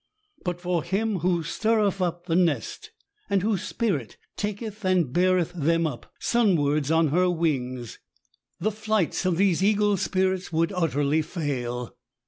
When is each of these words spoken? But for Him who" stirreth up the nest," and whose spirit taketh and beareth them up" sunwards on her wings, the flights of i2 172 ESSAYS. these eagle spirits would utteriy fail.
But 0.43 0.59
for 0.59 0.81
Him 0.83 1.19
who" 1.19 1.43
stirreth 1.43 2.01
up 2.01 2.25
the 2.25 2.35
nest," 2.35 2.89
and 3.29 3.43
whose 3.43 3.61
spirit 3.61 4.17
taketh 4.35 4.83
and 4.83 5.13
beareth 5.13 5.53
them 5.53 5.85
up" 5.85 6.11
sunwards 6.19 6.89
on 6.89 7.09
her 7.09 7.29
wings, 7.29 7.99
the 8.59 8.71
flights 8.71 9.25
of 9.27 9.35
i2 9.35 9.37
172 9.37 9.43
ESSAYS. 9.43 9.59
these 9.61 9.63
eagle 9.63 9.97
spirits 9.97 10.51
would 10.51 10.69
utteriy 10.71 11.23
fail. 11.23 11.95